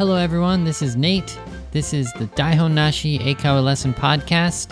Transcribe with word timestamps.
Hello, 0.00 0.16
everyone. 0.16 0.64
This 0.64 0.80
is 0.80 0.96
Nate. 0.96 1.38
This 1.72 1.92
is 1.92 2.10
the 2.14 2.24
Daihon 2.28 2.72
Nashi 2.72 3.18
Eikaiwa 3.18 3.62
Lesson 3.62 3.92
Podcast, 3.92 4.70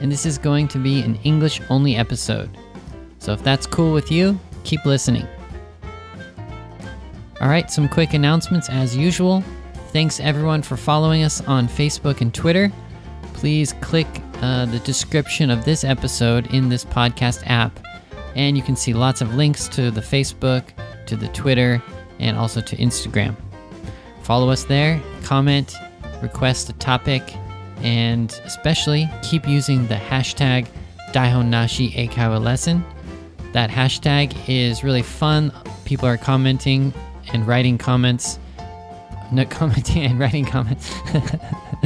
and 0.00 0.10
this 0.10 0.24
is 0.24 0.38
going 0.38 0.68
to 0.68 0.78
be 0.78 1.02
an 1.02 1.16
English 1.22 1.60
only 1.68 1.96
episode. 1.96 2.48
So 3.18 3.34
if 3.34 3.42
that's 3.42 3.66
cool 3.66 3.92
with 3.92 4.10
you, 4.10 4.40
keep 4.64 4.82
listening. 4.86 5.28
All 7.42 7.50
right, 7.50 7.70
some 7.70 7.90
quick 7.90 8.14
announcements 8.14 8.70
as 8.70 8.96
usual. 8.96 9.44
Thanks 9.92 10.18
everyone 10.18 10.62
for 10.62 10.78
following 10.78 11.24
us 11.24 11.42
on 11.42 11.68
Facebook 11.68 12.22
and 12.22 12.32
Twitter. 12.32 12.72
Please 13.34 13.74
click 13.82 14.08
uh, 14.40 14.64
the 14.64 14.78
description 14.78 15.50
of 15.50 15.66
this 15.66 15.84
episode 15.84 16.46
in 16.54 16.70
this 16.70 16.86
podcast 16.86 17.42
app, 17.44 17.78
and 18.34 18.56
you 18.56 18.62
can 18.62 18.76
see 18.76 18.94
lots 18.94 19.20
of 19.20 19.34
links 19.34 19.68
to 19.68 19.90
the 19.90 20.00
Facebook, 20.00 20.64
to 21.04 21.16
the 21.16 21.28
Twitter, 21.28 21.82
and 22.18 22.38
also 22.38 22.62
to 22.62 22.76
Instagram. 22.76 23.36
Follow 24.30 24.50
us 24.50 24.62
there, 24.62 25.02
comment, 25.24 25.74
request 26.22 26.68
a 26.68 26.72
topic, 26.74 27.34
and 27.78 28.30
especially 28.44 29.10
keep 29.24 29.48
using 29.48 29.88
the 29.88 29.96
hashtag 29.96 30.68
Daihonnashi 31.10 31.92
Eikaiwa 31.94 32.40
lesson. 32.40 32.84
That 33.54 33.70
hashtag 33.70 34.32
is 34.46 34.84
really 34.84 35.02
fun. 35.02 35.52
People 35.84 36.06
are 36.06 36.16
commenting 36.16 36.94
and 37.32 37.44
writing 37.44 37.76
comments. 37.76 38.38
No, 39.32 39.44
commenting 39.50 40.04
and 40.04 40.16
writing 40.20 40.44
comments. 40.44 40.94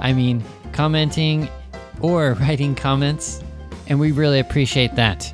I 0.00 0.12
mean, 0.12 0.42
commenting 0.72 1.48
or 2.00 2.32
writing 2.40 2.74
comments, 2.74 3.44
and 3.86 4.00
we 4.00 4.10
really 4.10 4.40
appreciate 4.40 4.96
that. 4.96 5.32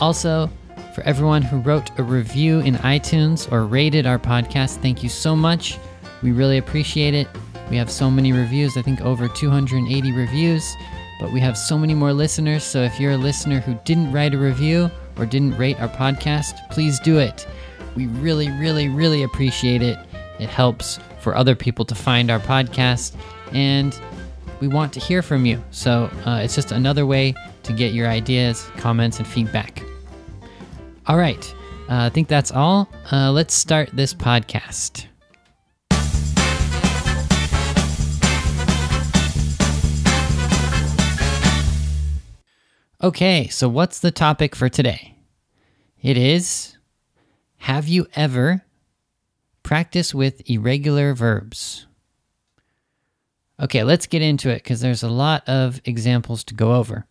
Also, 0.00 0.50
for 0.92 1.02
everyone 1.02 1.40
who 1.40 1.58
wrote 1.58 1.90
a 1.98 2.02
review 2.02 2.60
in 2.60 2.74
iTunes 2.76 3.50
or 3.50 3.64
rated 3.64 4.06
our 4.06 4.18
podcast, 4.18 4.82
thank 4.82 5.02
you 5.02 5.08
so 5.08 5.34
much. 5.34 5.78
We 6.22 6.32
really 6.32 6.58
appreciate 6.58 7.14
it. 7.14 7.28
We 7.70 7.76
have 7.78 7.90
so 7.90 8.10
many 8.10 8.32
reviews, 8.32 8.76
I 8.76 8.82
think 8.82 9.00
over 9.00 9.26
280 9.26 10.12
reviews, 10.12 10.76
but 11.18 11.32
we 11.32 11.40
have 11.40 11.56
so 11.56 11.78
many 11.78 11.94
more 11.94 12.12
listeners. 12.12 12.62
So 12.62 12.82
if 12.82 13.00
you're 13.00 13.12
a 13.12 13.16
listener 13.16 13.60
who 13.60 13.74
didn't 13.84 14.12
write 14.12 14.34
a 14.34 14.38
review 14.38 14.90
or 15.16 15.24
didn't 15.24 15.56
rate 15.56 15.80
our 15.80 15.88
podcast, 15.88 16.54
please 16.70 17.00
do 17.00 17.18
it. 17.18 17.46
We 17.96 18.06
really, 18.06 18.50
really, 18.50 18.88
really 18.88 19.22
appreciate 19.22 19.80
it. 19.80 19.98
It 20.38 20.50
helps 20.50 20.98
for 21.20 21.34
other 21.34 21.54
people 21.54 21.84
to 21.86 21.94
find 21.94 22.30
our 22.30 22.40
podcast, 22.40 23.14
and 23.52 23.98
we 24.60 24.68
want 24.68 24.92
to 24.94 25.00
hear 25.00 25.22
from 25.22 25.46
you. 25.46 25.62
So 25.70 26.10
uh, 26.26 26.40
it's 26.42 26.54
just 26.54 26.72
another 26.72 27.06
way 27.06 27.34
to 27.62 27.72
get 27.72 27.94
your 27.94 28.08
ideas, 28.08 28.68
comments, 28.76 29.18
and 29.18 29.26
feedback. 29.26 29.82
All 31.08 31.16
right, 31.16 31.54
uh, 31.88 32.04
I 32.04 32.10
think 32.10 32.28
that's 32.28 32.52
all. 32.52 32.88
Uh, 33.10 33.32
let's 33.32 33.54
start 33.54 33.90
this 33.92 34.14
podcast. 34.14 35.06
Okay, 43.02 43.48
so 43.48 43.68
what's 43.68 43.98
the 43.98 44.12
topic 44.12 44.54
for 44.54 44.68
today? 44.68 45.16
It 46.00 46.16
is 46.16 46.76
Have 47.58 47.88
you 47.88 48.06
ever 48.14 48.64
practiced 49.64 50.14
with 50.14 50.48
irregular 50.48 51.14
verbs? 51.14 51.88
Okay, 53.58 53.82
let's 53.82 54.06
get 54.06 54.22
into 54.22 54.50
it 54.50 54.62
because 54.62 54.80
there's 54.80 55.02
a 55.02 55.08
lot 55.08 55.48
of 55.48 55.80
examples 55.84 56.44
to 56.44 56.54
go 56.54 56.74
over. 56.74 57.06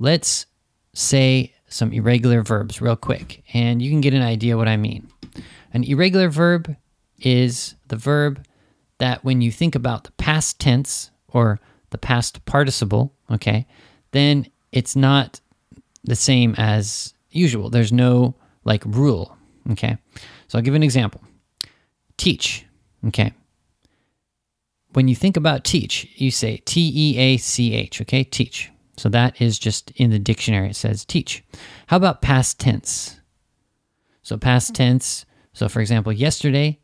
Let's 0.00 0.46
say 0.92 1.53
some 1.74 1.92
irregular 1.92 2.40
verbs 2.40 2.80
real 2.80 2.94
quick, 2.94 3.42
and 3.52 3.82
you 3.82 3.90
can 3.90 4.00
get 4.00 4.14
an 4.14 4.22
idea 4.22 4.56
what 4.56 4.68
I 4.68 4.76
mean. 4.76 5.08
An 5.72 5.82
irregular 5.82 6.28
verb 6.28 6.76
is 7.18 7.74
the 7.88 7.96
verb 7.96 8.46
that 8.98 9.24
when 9.24 9.40
you 9.40 9.50
think 9.50 9.74
about 9.74 10.04
the 10.04 10.12
past 10.12 10.60
tense 10.60 11.10
or 11.26 11.58
the 11.90 11.98
past 11.98 12.44
participle, 12.44 13.12
okay, 13.28 13.66
then 14.12 14.46
it's 14.70 14.94
not 14.94 15.40
the 16.04 16.14
same 16.14 16.54
as 16.56 17.12
usual. 17.30 17.70
There's 17.70 17.92
no 17.92 18.36
like 18.62 18.84
rule, 18.84 19.36
okay? 19.72 19.98
So 20.46 20.58
I'll 20.58 20.64
give 20.64 20.74
an 20.74 20.84
example. 20.84 21.22
Teach, 22.16 22.64
okay? 23.08 23.32
When 24.92 25.08
you 25.08 25.16
think 25.16 25.36
about 25.36 25.64
teach, 25.64 26.06
you 26.14 26.30
say 26.30 26.58
T 26.58 26.92
E 26.94 27.18
A 27.18 27.36
C 27.36 27.74
H, 27.74 28.00
okay? 28.02 28.22
Teach. 28.22 28.70
So 28.96 29.08
that 29.08 29.40
is 29.40 29.58
just 29.58 29.90
in 29.92 30.10
the 30.10 30.18
dictionary, 30.18 30.70
it 30.70 30.76
says 30.76 31.04
teach. 31.04 31.44
How 31.88 31.96
about 31.96 32.22
past 32.22 32.60
tense? 32.60 33.20
So 34.22 34.36
past 34.36 34.74
tense, 34.74 35.26
so 35.52 35.68
for 35.68 35.80
example, 35.80 36.12
yesterday 36.12 36.78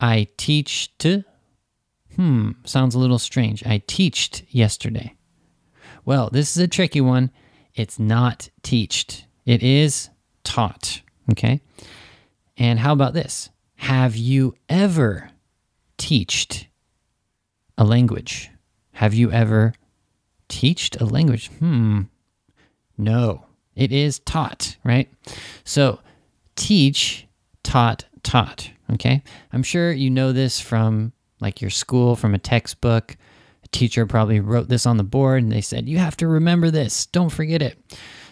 I 0.00 0.28
teached. 0.36 1.06
Hmm, 2.16 2.50
sounds 2.64 2.94
a 2.94 2.98
little 2.98 3.18
strange. 3.18 3.64
I 3.64 3.82
teached 3.86 4.44
yesterday. 4.48 5.14
Well, 6.04 6.28
this 6.30 6.56
is 6.56 6.62
a 6.62 6.68
tricky 6.68 7.00
one. 7.00 7.30
It's 7.74 7.98
not 7.98 8.50
teached, 8.62 9.26
it 9.46 9.62
is 9.62 10.10
taught. 10.44 11.00
Okay. 11.30 11.60
And 12.56 12.78
how 12.78 12.92
about 12.92 13.14
this? 13.14 13.50
Have 13.76 14.14
you 14.16 14.54
ever 14.68 15.30
teached 15.96 16.68
a 17.78 17.84
language? 17.84 18.50
Have 18.92 19.14
you 19.14 19.32
ever 19.32 19.72
teached 20.52 21.00
a 21.00 21.06
language? 21.06 21.48
Hmm. 21.58 22.02
No, 22.98 23.46
it 23.74 23.90
is 23.90 24.18
taught, 24.18 24.76
right? 24.84 25.08
So 25.64 25.98
teach, 26.56 27.26
taught, 27.62 28.04
taught. 28.22 28.70
Okay. 28.92 29.22
I'm 29.52 29.62
sure 29.62 29.90
you 29.90 30.10
know 30.10 30.32
this 30.32 30.60
from 30.60 31.12
like 31.40 31.62
your 31.62 31.70
school, 31.70 32.16
from 32.16 32.34
a 32.34 32.38
textbook. 32.38 33.16
A 33.64 33.68
teacher 33.68 34.06
probably 34.06 34.40
wrote 34.40 34.68
this 34.68 34.84
on 34.84 34.98
the 34.98 35.04
board 35.04 35.42
and 35.42 35.50
they 35.50 35.62
said, 35.62 35.88
you 35.88 35.96
have 35.98 36.18
to 36.18 36.28
remember 36.28 36.70
this. 36.70 37.06
Don't 37.06 37.32
forget 37.32 37.62
it. 37.62 37.78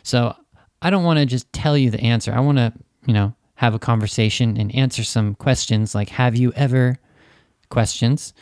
So 0.02 0.37
I 0.82 0.91
don't 0.91 1.04
want 1.04 1.19
to 1.20 1.26
just 1.26 1.50
tell 1.54 1.76
you 1.76 1.91
the 1.91 2.00
answer. 2.00 2.34
I 2.34 2.41
want 2.41 2.58
to, 2.58 2.72
you 3.06 3.14
know, 3.14 3.34
have 3.54 3.75
a 3.75 3.78
conversation 3.78 4.58
and 4.58 4.75
answer 4.75 5.04
some 5.04 5.34
questions 5.34 5.94
like, 5.94 6.10
have 6.10 6.37
you 6.37 6.52
ever 6.54 6.98
questions? 7.70 8.34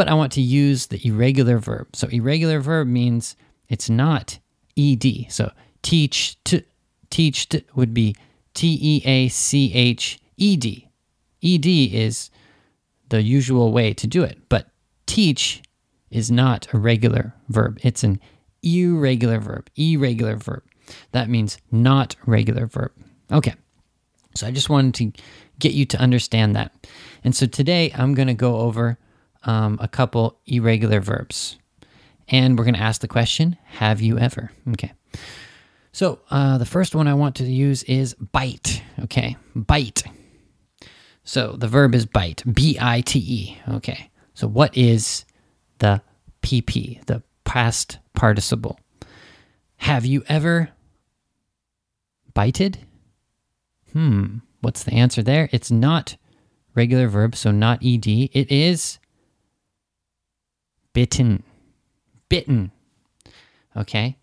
But 0.00 0.08
I 0.08 0.14
want 0.14 0.32
to 0.32 0.40
use 0.40 0.86
the 0.86 1.06
irregular 1.06 1.58
verb. 1.58 1.94
So 1.94 2.08
irregular 2.08 2.58
verb 2.60 2.88
means 2.88 3.36
it's 3.68 3.90
not 3.90 4.38
ed. 4.74 5.04
So 5.28 5.52
teach 5.82 6.42
to 6.44 6.62
teach 7.10 7.48
would 7.74 7.92
be 7.92 8.16
T 8.54 8.78
E 8.80 9.02
A 9.04 9.28
C 9.28 9.70
H 9.74 10.18
E 10.38 10.56
D. 10.56 10.88
ED 11.42 11.66
is 11.66 12.30
the 13.10 13.20
usual 13.20 13.72
way 13.72 13.92
to 13.92 14.06
do 14.06 14.22
it, 14.22 14.38
but 14.48 14.68
teach 15.04 15.60
is 16.10 16.30
not 16.30 16.66
a 16.72 16.78
regular 16.78 17.34
verb. 17.50 17.78
It's 17.82 18.02
an 18.02 18.20
irregular 18.62 19.38
verb. 19.38 19.68
Irregular 19.76 20.36
verb. 20.36 20.62
That 21.12 21.28
means 21.28 21.58
not 21.70 22.16
regular 22.24 22.64
verb. 22.64 22.92
Okay. 23.30 23.52
So 24.34 24.46
I 24.46 24.50
just 24.50 24.70
wanted 24.70 24.94
to 24.94 25.22
get 25.58 25.74
you 25.74 25.84
to 25.84 25.98
understand 25.98 26.56
that. 26.56 26.72
And 27.22 27.36
so 27.36 27.44
today 27.44 27.92
I'm 27.94 28.14
going 28.14 28.28
to 28.28 28.32
go 28.32 28.60
over 28.60 28.96
um, 29.44 29.78
a 29.80 29.88
couple 29.88 30.38
irregular 30.46 31.00
verbs. 31.00 31.58
And 32.28 32.56
we're 32.56 32.64
going 32.64 32.74
to 32.74 32.80
ask 32.80 33.00
the 33.00 33.08
question 33.08 33.56
Have 33.64 34.00
you 34.00 34.18
ever? 34.18 34.52
Okay. 34.72 34.92
So 35.92 36.20
uh, 36.30 36.58
the 36.58 36.66
first 36.66 36.94
one 36.94 37.08
I 37.08 37.14
want 37.14 37.36
to 37.36 37.44
use 37.44 37.82
is 37.84 38.14
bite. 38.14 38.82
Okay. 39.02 39.36
Bite. 39.54 40.04
So 41.24 41.52
the 41.52 41.68
verb 41.68 41.94
is 41.94 42.06
bite. 42.06 42.42
B 42.50 42.78
I 42.80 43.00
T 43.00 43.18
E. 43.18 43.58
Okay. 43.76 44.10
So 44.34 44.46
what 44.46 44.76
is 44.76 45.24
the 45.78 46.02
PP, 46.42 47.04
the 47.06 47.22
past 47.44 47.98
participle? 48.14 48.78
Have 49.78 50.06
you 50.06 50.22
ever 50.28 50.70
bited? 52.34 52.78
Hmm. 53.92 54.38
What's 54.60 54.84
the 54.84 54.92
answer 54.92 55.22
there? 55.22 55.48
It's 55.52 55.70
not 55.70 56.16
regular 56.74 57.08
verb, 57.08 57.34
so 57.34 57.50
not 57.50 57.84
ed. 57.84 58.06
It 58.06 58.50
is 58.52 58.98
bitten. 60.92 61.42
Bitten. 62.28 62.72
Okay? 63.76 64.16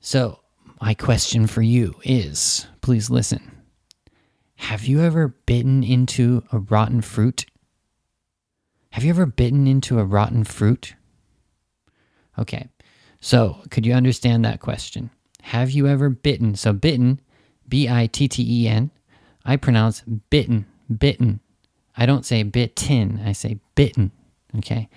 So, 0.00 0.40
my 0.80 0.94
question 0.94 1.46
for 1.46 1.62
you 1.62 1.94
is 2.04 2.66
please 2.80 3.10
listen. 3.10 3.60
Have 4.56 4.84
you 4.84 5.00
ever 5.00 5.28
bitten 5.28 5.82
into 5.82 6.44
a 6.52 6.58
rotten 6.58 7.00
fruit? 7.00 7.46
Have 8.92 9.04
you 9.04 9.10
ever 9.10 9.26
bitten 9.26 9.66
into 9.66 9.98
a 9.98 10.04
rotten 10.04 10.44
fruit? 10.44 10.94
Okay. 12.38 12.68
So, 13.20 13.62
could 13.70 13.84
you 13.86 13.92
understand 13.92 14.44
that 14.44 14.60
question? 14.60 15.10
Have 15.42 15.70
you 15.70 15.86
ever 15.86 16.08
bitten? 16.08 16.56
So, 16.56 16.72
bitten, 16.72 17.20
B 17.68 17.88
I 17.88 18.06
T 18.06 18.28
T 18.28 18.44
E 18.48 18.68
N. 18.68 18.90
I 19.44 19.56
pronounce 19.56 20.02
bitten, 20.02 20.66
bitten. 20.94 21.40
I 21.96 22.06
don't 22.06 22.24
say 22.24 22.42
bitten, 22.42 23.20
I 23.24 23.32
say 23.32 23.58
bitten. 23.74 24.12
Okay. 24.56 24.88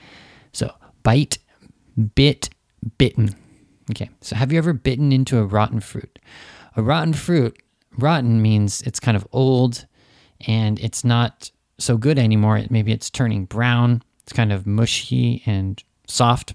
So, 0.51 0.73
bite, 1.03 1.37
bit, 2.15 2.49
bitten. 2.97 3.35
Okay, 3.91 4.09
so 4.21 4.35
have 4.35 4.51
you 4.51 4.57
ever 4.57 4.73
bitten 4.73 5.11
into 5.11 5.37
a 5.37 5.45
rotten 5.45 5.79
fruit? 5.79 6.19
A 6.75 6.81
rotten 6.81 7.13
fruit, 7.13 7.57
rotten 7.97 8.41
means 8.41 8.81
it's 8.81 8.99
kind 8.99 9.15
of 9.15 9.27
old 9.31 9.85
and 10.47 10.79
it's 10.79 11.03
not 11.03 11.51
so 11.77 11.97
good 11.97 12.17
anymore. 12.17 12.63
Maybe 12.69 12.91
it's 12.91 13.09
turning 13.09 13.45
brown. 13.45 14.01
It's 14.21 14.33
kind 14.33 14.51
of 14.51 14.65
mushy 14.65 15.43
and 15.45 15.83
soft. 16.07 16.53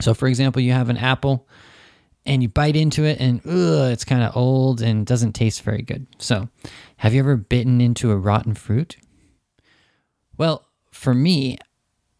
So, 0.00 0.14
for 0.14 0.28
example, 0.28 0.60
you 0.60 0.72
have 0.72 0.90
an 0.90 0.96
apple 0.98 1.48
and 2.26 2.42
you 2.42 2.48
bite 2.48 2.76
into 2.76 3.04
it 3.04 3.18
and 3.20 3.40
ugh, 3.46 3.90
it's 3.90 4.04
kind 4.04 4.22
of 4.22 4.36
old 4.36 4.82
and 4.82 5.06
doesn't 5.06 5.32
taste 5.32 5.62
very 5.62 5.82
good. 5.82 6.06
So, 6.18 6.48
have 6.98 7.14
you 7.14 7.20
ever 7.20 7.36
bitten 7.36 7.80
into 7.80 8.10
a 8.10 8.16
rotten 8.16 8.54
fruit? 8.54 8.96
Well, 10.36 10.66
for 10.90 11.14
me, 11.14 11.58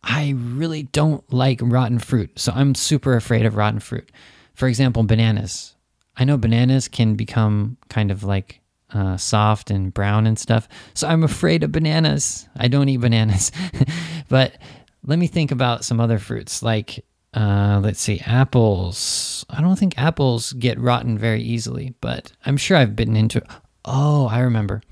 I 0.03 0.35
really 0.37 0.85
don't 0.85 1.31
like 1.33 1.61
rotten 1.63 1.99
fruit. 1.99 2.39
So, 2.39 2.53
I'm 2.55 2.75
super 2.75 3.15
afraid 3.15 3.47
of 3.47 3.57
rotten 3.57 3.81
fruit. 3.81 4.11
For 4.55 4.69
example, 4.69 5.03
bananas. 5.05 5.75
I 6.17 6.25
know 6.25 6.37
bananas 6.37 6.89
can 6.89 7.15
become 7.15 7.79
kind 7.89 8.11
of 8.11 8.23
like 8.23 8.61
uh, 8.93 9.17
soft 9.17 9.71
and 9.71 9.93
brown 9.93 10.27
and 10.27 10.39
stuff. 10.39 10.69
So 10.95 11.09
I'm 11.09 11.25
afraid 11.25 11.63
of 11.63 11.73
bananas. 11.73 12.49
I 12.57 12.69
don't 12.69 12.89
eat 12.89 12.99
bananas. 12.99 13.51
but 14.29 14.59
let 15.05 15.19
me 15.19 15.27
think 15.27 15.51
about 15.51 15.85
some 15.85 16.01
other 16.01 16.19
fruits 16.19 16.63
like 16.63 17.05
uh, 17.35 17.81
let's 17.83 18.01
see, 18.01 18.21
apples. 18.27 19.47
I 19.49 19.63
don't 19.63 19.79
think 19.79 19.97
apples 19.97 20.53
get 20.53 20.79
rotten 20.79 21.17
very 21.17 21.43
easily, 21.43 21.95
but 22.03 22.31
I'm 22.45 22.59
sure 22.59 22.77
I've 22.77 22.95
bitten 22.95 23.17
into. 23.17 23.43
Oh, 23.87 24.27
I 24.27 24.41
remember. 24.41 24.83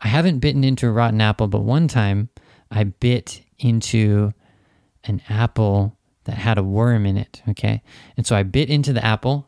I 0.00 0.08
haven't 0.08 0.38
bitten 0.38 0.64
into 0.64 0.88
a 0.88 0.90
rotten 0.90 1.20
apple, 1.20 1.48
but 1.48 1.64
one 1.64 1.88
time 1.88 2.30
I 2.70 2.84
bit 2.84 3.42
into 3.58 4.32
an 5.04 5.22
apple 5.28 5.96
that 6.24 6.36
had 6.36 6.58
a 6.58 6.62
worm 6.62 7.06
in 7.06 7.16
it. 7.16 7.42
Okay. 7.48 7.82
And 8.16 8.26
so 8.26 8.36
I 8.36 8.42
bit 8.42 8.70
into 8.70 8.92
the 8.92 9.04
apple 9.04 9.46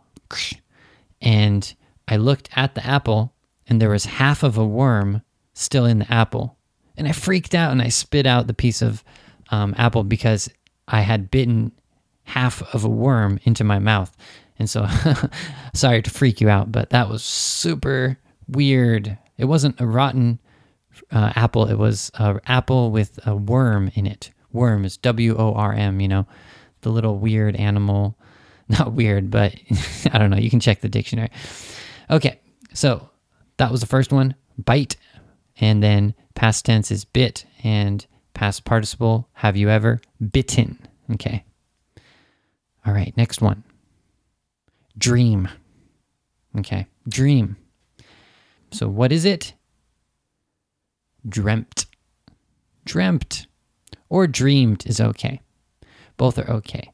and 1.21 1.75
I 2.09 2.17
looked 2.17 2.49
at 2.57 2.75
the 2.75 2.85
apple 2.85 3.33
and 3.67 3.81
there 3.81 3.91
was 3.91 4.05
half 4.05 4.43
of 4.43 4.59
a 4.59 4.65
worm 4.65 5.23
still 5.55 5.85
in 5.85 6.01
the 6.01 6.13
apple. 6.13 6.57
And 6.97 7.09
I 7.09 7.13
freaked 7.13 7.55
out 7.55 7.73
and 7.73 7.81
I 7.81 7.89
spit 7.89 8.27
out 8.27 8.47
the 8.47 8.55
piece 8.55 8.83
of 8.83 9.05
um, 9.51 9.75
apple 9.79 10.05
because 10.05 10.49
I 10.89 11.01
had 11.01 11.31
bitten 11.31 11.73
half 12.25 12.63
of 12.75 12.85
a 12.85 12.89
worm 12.89 13.39
into 13.45 13.65
my 13.65 13.79
mouth. 13.79 14.15
And 14.59 14.69
so, 14.69 14.87
sorry 15.75 16.03
to 16.03 16.11
freak 16.11 16.41
you 16.41 16.49
out, 16.49 16.71
but 16.71 16.91
that 16.91 17.09
was 17.09 17.23
super 17.23 18.19
weird. 18.49 19.19
It 19.37 19.47
wasn't 19.47 19.81
a 19.81 19.87
rotten 19.87 20.39
uh, 21.11 21.33
apple, 21.35 21.67
it 21.67 21.75
was 21.75 22.11
an 22.15 22.39
apple 22.47 22.91
with 22.91 23.19
a 23.27 23.35
worm 23.35 23.91
in 23.95 24.07
it. 24.07 24.31
Worm 24.55 24.85
is 24.85 24.97
W 24.99 25.37
O 25.37 25.53
R 25.53 25.73
M, 25.73 26.01
you 26.01 26.09
know, 26.09 26.27
the 26.81 26.91
little 26.91 27.19
weird 27.19 27.57
animal. 27.57 28.17
Not 28.69 28.93
weird, 28.93 29.31
but 29.31 29.55
I 30.13 30.17
don't 30.19 30.31
know. 30.31 30.39
You 30.39 30.49
can 30.49 30.61
check 30.61 30.81
the 30.81 30.89
dictionary. 30.89 31.31
Okay, 32.11 32.41
so 32.73 33.11
that 33.59 33.71
was 33.71 33.81
the 33.81 33.87
first 33.87 34.13
one 34.13 34.35
bite. 34.57 34.97
And 35.61 35.83
then 35.83 36.15
past 36.35 36.65
tense 36.65 36.91
is 36.91 37.05
bit. 37.05 37.45
And 37.63 38.07
past 38.33 38.65
participle, 38.65 39.29
have 39.35 39.57
you 39.57 39.69
ever 39.69 40.01
bitten? 40.33 40.79
Okay. 41.13 41.45
All 42.87 42.93
right, 42.93 43.15
next 43.17 43.41
one. 43.41 43.65
Dream. 44.97 45.49
Okay, 46.59 46.87
dream. 47.09 47.57
So 48.71 48.89
what 48.89 49.13
is 49.13 49.25
it? 49.25 49.55
Dreamt. 51.29 51.87
Dreamt. 52.85 53.47
Or 54.09 54.27
dreamed 54.27 54.87
is 54.87 55.01
okay. 55.01 55.41
Both 56.17 56.39
are 56.39 56.51
okay. 56.51 56.91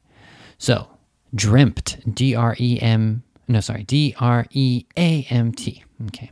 So, 0.57 0.87
dreamt. 1.35 1.97
D 2.13 2.35
R 2.35 2.55
E 2.59 2.79
M. 2.81 3.23
No, 3.47 3.59
sorry. 3.59 3.83
D 3.83 4.15
R 4.19 4.45
E 4.51 4.85
A 4.97 5.27
M 5.29 5.51
T. 5.51 5.83
Okay. 6.07 6.31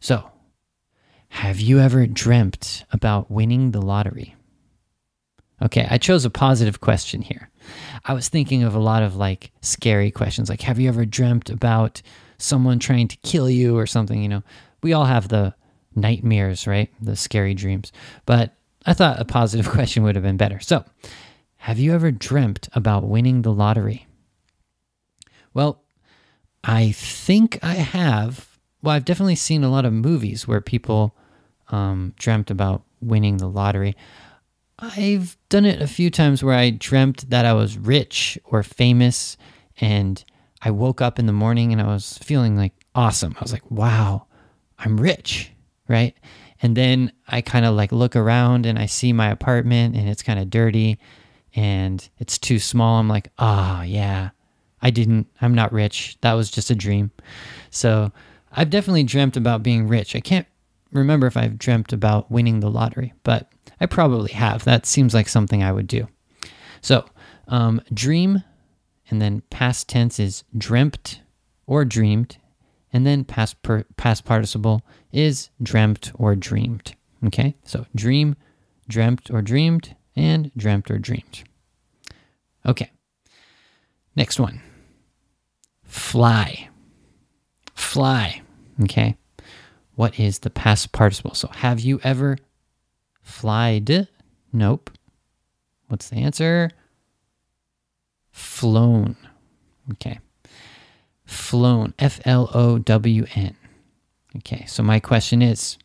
So, 0.00 0.30
have 1.28 1.60
you 1.60 1.80
ever 1.80 2.06
dreamt 2.06 2.84
about 2.92 3.30
winning 3.30 3.70
the 3.70 3.82
lottery? 3.82 4.34
Okay, 5.62 5.86
I 5.90 5.98
chose 5.98 6.24
a 6.24 6.30
positive 6.30 6.80
question 6.80 7.22
here. 7.22 7.50
I 8.04 8.12
was 8.12 8.28
thinking 8.28 8.62
of 8.62 8.74
a 8.74 8.80
lot 8.80 9.02
of 9.02 9.16
like 9.16 9.52
scary 9.62 10.10
questions, 10.10 10.48
like, 10.48 10.62
have 10.62 10.78
you 10.78 10.88
ever 10.88 11.04
dreamt 11.04 11.50
about 11.50 12.02
someone 12.38 12.78
trying 12.78 13.08
to 13.08 13.16
kill 13.18 13.48
you 13.48 13.76
or 13.76 13.86
something? 13.86 14.22
You 14.22 14.28
know, 14.28 14.42
we 14.82 14.92
all 14.92 15.06
have 15.06 15.28
the 15.28 15.54
nightmares, 15.94 16.66
right? 16.66 16.90
The 17.00 17.16
scary 17.16 17.54
dreams. 17.54 17.90
But 18.26 18.54
I 18.86 18.94
thought 18.94 19.20
a 19.20 19.24
positive 19.24 19.68
question 19.70 20.02
would 20.04 20.14
have 20.14 20.24
been 20.24 20.36
better. 20.36 20.60
So, 20.60 20.84
have 21.58 21.78
you 21.78 21.92
ever 21.92 22.10
dreamt 22.10 22.68
about 22.72 23.04
winning 23.08 23.42
the 23.42 23.52
lottery? 23.52 24.06
Well, 25.52 25.82
I 26.62 26.92
think 26.92 27.58
I 27.62 27.74
have 27.74 28.56
well, 28.86 28.94
I've 28.94 29.04
definitely 29.04 29.34
seen 29.34 29.64
a 29.64 29.68
lot 29.68 29.84
of 29.84 29.92
movies 29.92 30.46
where 30.46 30.60
people 30.60 31.16
um, 31.70 32.14
dreamt 32.18 32.52
about 32.52 32.84
winning 33.00 33.38
the 33.38 33.48
lottery. 33.48 33.96
I've 34.78 35.36
done 35.48 35.64
it 35.64 35.82
a 35.82 35.88
few 35.88 36.08
times 36.08 36.44
where 36.44 36.54
I 36.54 36.70
dreamt 36.70 37.28
that 37.30 37.44
I 37.44 37.52
was 37.52 37.78
rich 37.78 38.38
or 38.44 38.62
famous, 38.62 39.36
and 39.80 40.22
I 40.62 40.70
woke 40.70 41.00
up 41.00 41.18
in 41.18 41.26
the 41.26 41.32
morning 41.32 41.72
and 41.72 41.80
I 41.80 41.86
was 41.86 42.18
feeling 42.18 42.56
like 42.56 42.74
awesome. 42.94 43.34
I 43.36 43.42
was 43.42 43.52
like, 43.52 43.68
wow, 43.70 44.26
I'm 44.78 45.00
rich, 45.00 45.50
right? 45.88 46.14
And 46.62 46.76
then 46.76 47.12
I 47.28 47.40
kind 47.40 47.64
of 47.64 47.74
like 47.74 47.92
look 47.92 48.16
around 48.16 48.66
and 48.66 48.78
I 48.78 48.86
see 48.86 49.12
my 49.12 49.30
apartment 49.30 49.96
and 49.96 50.08
it's 50.08 50.22
kind 50.22 50.38
of 50.38 50.50
dirty 50.50 50.98
and 51.54 52.08
it's 52.18 52.38
too 52.38 52.58
small. 52.58 52.98
I'm 52.98 53.08
like, 53.08 53.30
oh, 53.38 53.82
yeah, 53.82 54.30
I 54.80 54.90
didn't, 54.90 55.26
I'm 55.40 55.54
not 55.54 55.72
rich. 55.72 56.16
That 56.20 56.34
was 56.34 56.50
just 56.50 56.70
a 56.70 56.74
dream. 56.74 57.10
So, 57.70 58.12
I've 58.58 58.70
definitely 58.70 59.04
dreamt 59.04 59.36
about 59.36 59.62
being 59.62 59.86
rich. 59.86 60.16
I 60.16 60.20
can't 60.20 60.46
remember 60.90 61.26
if 61.26 61.36
I've 61.36 61.58
dreamt 61.58 61.92
about 61.92 62.30
winning 62.30 62.60
the 62.60 62.70
lottery, 62.70 63.12
but 63.22 63.52
I 63.80 63.86
probably 63.86 64.32
have. 64.32 64.64
That 64.64 64.86
seems 64.86 65.12
like 65.12 65.28
something 65.28 65.62
I 65.62 65.72
would 65.72 65.86
do. 65.86 66.08
So, 66.80 67.04
um, 67.48 67.82
dream, 67.92 68.42
and 69.10 69.20
then 69.20 69.42
past 69.50 69.88
tense 69.88 70.18
is 70.18 70.42
dreamt 70.56 71.20
or 71.66 71.84
dreamed, 71.84 72.38
and 72.92 73.06
then 73.06 73.24
past 73.24 73.60
per, 73.62 73.84
past 73.96 74.24
participle 74.24 74.82
is 75.16 75.50
dreamt 75.62 76.12
or 76.14 76.36
dreamed. 76.36 76.94
Okay, 77.24 77.56
so 77.64 77.86
dream, 77.94 78.36
dreamt 78.88 79.30
or 79.30 79.42
dreamed, 79.42 79.96
and 80.14 80.52
dreamt 80.56 80.90
or 80.90 80.98
dreamed. 80.98 81.44
Okay, 82.64 82.90
next 84.14 84.38
one. 84.38 84.60
Fly. 85.84 86.68
Fly. 87.74 88.42
Okay. 88.82 89.16
What 89.94 90.20
is 90.20 90.40
the 90.40 90.50
past 90.50 90.92
participle? 90.92 91.34
So 91.34 91.48
have 91.48 91.80
you 91.80 92.00
ever 92.02 92.36
flied? 93.22 94.08
Nope. 94.52 94.90
What's 95.88 96.10
the 96.10 96.16
answer? 96.16 96.70
Flown. 98.30 99.16
Okay. 99.92 100.18
Flown. 101.24 101.94
F 101.98 102.20
L 102.26 102.50
O 102.52 102.78
W 102.78 103.26
N. 103.34 103.56
Okay. 104.36 104.64
So 104.66 104.82
my 104.82 105.00
question 105.00 105.42
is 105.42 105.78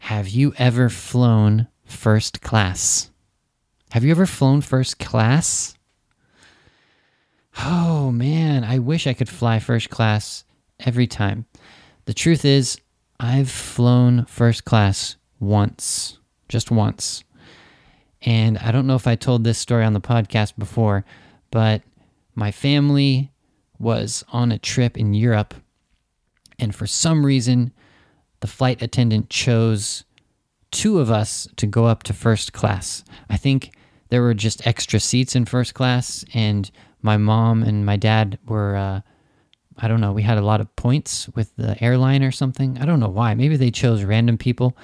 Have 0.00 0.28
you 0.28 0.54
ever 0.58 0.88
flown 0.88 1.68
first 1.84 2.40
class? 2.40 3.10
Have 3.90 4.04
you 4.04 4.10
ever 4.10 4.26
flown 4.26 4.60
first 4.60 4.98
class? 4.98 5.74
Oh 7.58 8.10
man, 8.10 8.64
I 8.64 8.78
wish 8.78 9.06
I 9.06 9.12
could 9.12 9.28
fly 9.28 9.60
first 9.60 9.90
class 9.90 10.44
every 10.80 11.06
time. 11.06 11.46
The 12.06 12.14
truth 12.14 12.44
is, 12.44 12.78
I've 13.20 13.50
flown 13.50 14.24
first 14.24 14.64
class 14.64 15.16
once, 15.38 16.18
just 16.48 16.70
once. 16.70 17.22
And 18.22 18.58
I 18.58 18.72
don't 18.72 18.86
know 18.86 18.96
if 18.96 19.06
I 19.06 19.14
told 19.14 19.44
this 19.44 19.58
story 19.58 19.84
on 19.84 19.92
the 19.92 20.00
podcast 20.00 20.56
before, 20.58 21.04
but 21.50 21.82
my 22.34 22.50
family 22.50 23.30
was 23.78 24.24
on 24.32 24.50
a 24.50 24.58
trip 24.58 24.96
in 24.98 25.14
Europe. 25.14 25.54
And 26.58 26.74
for 26.74 26.86
some 26.86 27.24
reason, 27.24 27.72
the 28.40 28.46
flight 28.46 28.82
attendant 28.82 29.30
chose 29.30 30.04
two 30.70 30.98
of 30.98 31.10
us 31.10 31.48
to 31.56 31.66
go 31.66 31.86
up 31.86 32.02
to 32.04 32.12
first 32.12 32.52
class. 32.52 33.04
I 33.28 33.36
think 33.36 33.76
there 34.08 34.22
were 34.22 34.34
just 34.34 34.66
extra 34.66 35.00
seats 35.00 35.34
in 35.34 35.44
first 35.44 35.74
class, 35.74 36.24
and 36.34 36.70
my 37.02 37.16
mom 37.16 37.62
and 37.62 37.86
my 37.86 37.96
dad 37.96 38.38
were 38.46 38.76
uh, 38.76 39.00
I 39.78 39.88
don't 39.88 40.00
know, 40.00 40.12
we 40.12 40.22
had 40.22 40.38
a 40.38 40.42
lot 40.42 40.60
of 40.60 40.74
points 40.76 41.28
with 41.30 41.54
the 41.56 41.82
airline 41.82 42.22
or 42.22 42.30
something. 42.30 42.78
I 42.78 42.86
don't 42.86 43.00
know 43.00 43.08
why. 43.08 43.34
Maybe 43.34 43.56
they 43.56 43.70
chose 43.70 44.04
random 44.04 44.38
people, 44.38 44.76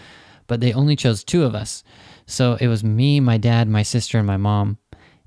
but 0.47 0.61
they 0.61 0.73
only 0.73 0.97
chose 0.97 1.23
two 1.23 1.45
of 1.45 1.55
us. 1.55 1.85
So 2.27 2.57
it 2.61 2.67
was 2.67 2.83
me, 2.83 3.21
my 3.21 3.39
dad, 3.39 3.69
my 3.69 3.83
sister, 3.83 4.19
and 4.19 4.27
my 4.27 4.37
mom, 4.37 4.79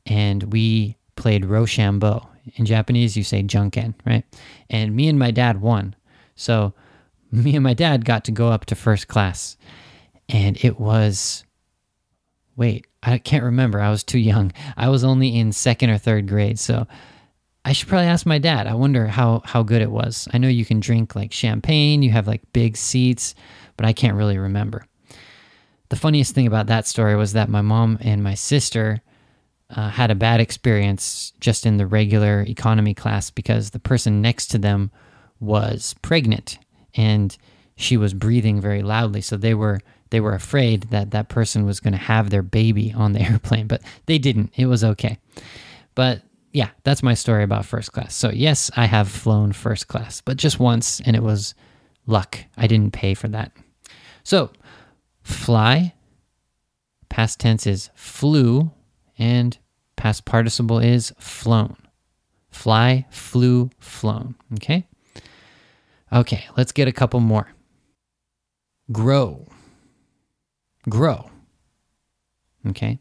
and 0.06 0.44
we 0.52 0.98
played 1.16 1.46
Rochambeau. 1.46 2.28
In 2.56 2.66
Japanese, 2.66 3.16
you 3.16 3.24
say 3.24 3.42
janken, 3.42 3.94
right? 4.06 4.26
And 4.70 4.94
me 4.94 5.08
and 5.08 5.18
my 5.18 5.32
dad 5.32 5.62
won. 5.62 5.96
So 6.36 6.74
me 7.32 7.56
and 7.56 7.64
my 7.64 7.74
dad 7.74 8.06
got 8.06 8.26
to 8.26 8.32
go 8.32 8.50
up 8.50 8.66
to 8.66 8.76
first 8.76 9.08
class. 9.08 9.58
And 10.30 10.64
it 10.64 10.80
was, 10.80 11.44
wait, 12.56 12.88
I 13.02 13.18
can't 13.18 13.44
remember. 13.44 13.80
I 13.82 13.90
was 13.90 14.04
too 14.04 14.20
young. 14.20 14.52
I 14.78 14.90
was 14.90 15.04
only 15.04 15.38
in 15.38 15.52
second 15.52 15.90
or 15.90 15.98
third 15.98 16.28
grade. 16.28 16.60
So 16.60 16.88
I 17.66 17.74
should 17.74 17.88
probably 17.88 18.08
ask 18.08 18.26
my 18.26 18.40
dad. 18.40 18.68
I 18.68 18.74
wonder 18.74 19.08
how 19.08 19.42
how 19.46 19.64
good 19.64 19.82
it 19.82 19.92
was. 19.92 20.28
I 20.34 20.38
know 20.38 20.48
you 20.50 20.66
can 20.66 20.80
drink 20.80 21.16
like 21.16 21.32
champagne, 21.32 22.04
you 22.04 22.12
have 22.12 22.28
like 22.28 22.42
big 22.54 22.76
seats, 22.78 23.36
but 23.78 23.86
I 23.86 23.94
can't 23.94 24.18
really 24.18 24.38
remember. 24.38 24.86
the 25.90 25.96
funniest 26.00 26.34
thing 26.34 26.48
about 26.48 26.66
that 26.68 26.88
story 26.88 27.16
was 27.16 27.34
that 27.34 27.50
my 27.50 27.62
mom 27.62 28.00
and 28.02 28.24
my 28.24 28.34
sister 28.34 29.02
uh, 29.70 29.90
had 29.90 30.10
a 30.10 30.16
bad 30.16 30.40
experience 30.40 31.34
just 31.40 31.66
in 31.68 31.78
the 31.78 31.86
regular 31.86 32.42
economy 32.42 32.96
class 32.96 33.30
because 33.30 33.70
the 33.70 33.80
person 33.80 34.22
next 34.22 34.48
to 34.48 34.58
them 34.58 34.90
was 35.44 35.96
pregnant 36.02 36.58
and 36.96 37.38
she 37.76 37.98
was 37.98 38.14
breathing 38.14 38.62
very 38.62 38.82
loudly. 38.82 39.22
So 39.22 39.38
they 39.38 39.54
were 39.54 39.80
they 40.10 40.20
were 40.20 40.34
afraid 40.34 40.84
that 40.92 41.12
that 41.12 41.30
person 41.30 41.66
was 41.66 41.80
going 41.80 41.94
to 41.94 41.98
have 41.98 42.30
their 42.30 42.44
baby 42.44 42.94
on 42.94 43.14
the 43.14 43.22
airplane, 43.30 43.68
but 43.68 43.82
they 44.06 44.18
didn't. 44.18 44.52
It 44.56 44.68
was 44.68 44.84
okay. 44.84 45.18
But 45.96 46.22
yeah, 46.52 46.70
that's 46.84 47.02
my 47.02 47.16
story 47.16 47.44
about 47.44 47.66
first 47.66 47.92
class. 47.92 48.14
So 48.16 48.30
yes, 48.30 48.70
I 48.76 48.86
have 48.86 49.10
flown 49.10 49.54
first 49.54 49.88
class, 49.88 50.22
but 50.22 50.38
just 50.38 50.60
once, 50.60 51.02
and 51.02 51.16
it 51.16 51.24
was 51.24 51.56
luck. 52.06 52.38
I 52.58 52.68
didn't 52.68 52.94
pay 52.94 53.16
for 53.16 53.28
that. 53.30 53.52
So 54.24 54.52
fly, 55.24 55.94
past 57.10 57.40
tense 57.40 57.66
is 57.66 57.90
flew, 57.96 58.72
and 59.18 59.58
past 59.96 60.26
participle 60.26 60.80
is 60.80 61.12
flown. 61.18 61.76
Fly, 62.52 63.08
flew, 63.10 63.72
flown. 63.80 64.36
Okay? 64.54 64.86
Okay, 66.14 66.46
let's 66.56 66.72
get 66.72 66.88
a 66.88 66.92
couple 66.92 67.20
more. 67.20 67.50
Grow. 68.92 69.48
Grow. 70.88 71.32
Okay? 72.68 73.00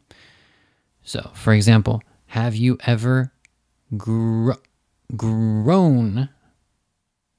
So, 1.03 1.31
for 1.35 1.53
example, 1.53 2.01
have 2.27 2.55
you 2.55 2.77
ever 2.85 3.31
gro- 3.95 4.61
grown? 5.15 6.29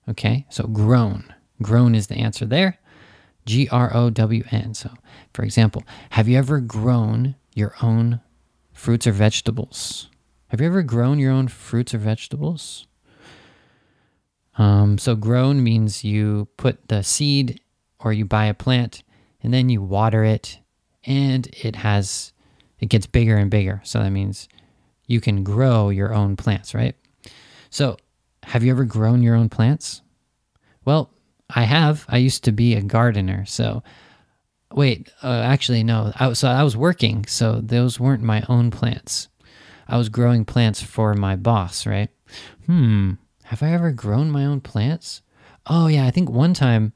Okay, 0.08 0.46
so 0.48 0.66
grown. 0.66 1.34
Grown 1.60 1.94
is 1.94 2.06
the 2.06 2.16
answer 2.16 2.46
there. 2.46 2.78
G 3.46 3.68
R 3.68 3.94
O 3.94 4.10
W 4.10 4.44
N. 4.50 4.74
So, 4.74 4.90
for 5.32 5.42
example, 5.42 5.82
have 6.10 6.28
you 6.28 6.38
ever 6.38 6.60
grown 6.60 7.34
your 7.54 7.74
own 7.82 8.20
fruits 8.72 9.06
or 9.06 9.12
vegetables? 9.12 10.08
Have 10.48 10.60
you 10.60 10.66
ever 10.66 10.82
grown 10.82 11.18
your 11.18 11.32
own 11.32 11.48
fruits 11.48 11.94
or 11.94 11.98
vegetables? 11.98 12.86
Um, 14.56 14.99
so, 14.99 15.16
grown 15.16 15.62
means 15.62 16.04
you 16.04 16.49
put 16.56 16.88
the 16.88 17.02
seed 17.02 17.61
or 17.99 18.12
you 18.12 18.25
buy 18.25 18.46
a 18.46 18.54
plant 18.54 19.02
and 19.42 19.52
then 19.52 19.68
you 19.68 19.82
water 19.82 20.25
it 20.25 20.58
and 21.04 21.46
it 21.62 21.76
has, 21.76 22.32
it 22.78 22.87
gets 22.87 23.06
bigger 23.06 23.37
and 23.37 23.50
bigger. 23.50 23.80
So, 23.84 24.00
that 24.00 24.11
means 24.11 24.49
you 25.06 25.20
can 25.20 25.42
grow 25.42 25.90
your 25.90 26.14
own 26.14 26.37
plants, 26.37 26.75
right? 26.75 26.94
So, 27.70 27.96
have 28.44 28.62
you 28.62 28.70
ever 28.70 28.84
grown 28.84 29.23
your 29.23 29.34
own 29.34 29.49
plants? 29.49 30.02
Well, 30.84 31.11
I 31.50 31.62
have. 31.62 32.04
I 32.08 32.18
used 32.18 32.44
to 32.44 32.52
be 32.52 32.75
a 32.75 32.82
gardener. 32.82 33.44
So, 33.46 33.82
wait, 34.73 35.11
uh, 35.23 35.42
actually, 35.44 35.82
no. 35.82 36.12
I, 36.16 36.32
so 36.32 36.49
I 36.49 36.62
was 36.62 36.76
working. 36.76 37.25
So 37.26 37.61
those 37.61 38.00
weren't 38.00 38.23
my 38.23 38.44
own 38.49 38.70
plants. 38.70 39.28
I 39.88 39.96
was 39.96 40.08
growing 40.08 40.44
plants 40.44 40.82
for 40.82 41.14
my 41.14 41.37
boss, 41.37 41.87
right? 41.87 42.11
Hmm. 42.66 43.12
Have 43.48 43.62
I 43.62 43.72
ever 43.72 43.90
grown 43.90 44.30
my 44.30 44.46
own 44.46 44.60
plants? 44.60 45.20
Oh, 45.66 45.86
yeah. 45.86 46.06
I 46.06 46.10
think 46.10 46.30
one 46.30 46.54
time, 46.54 46.94